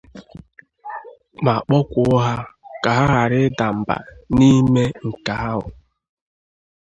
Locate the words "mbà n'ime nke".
3.79-5.33